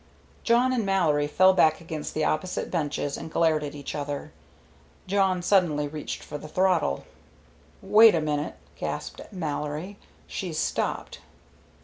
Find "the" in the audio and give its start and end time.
2.15-2.23, 6.39-6.47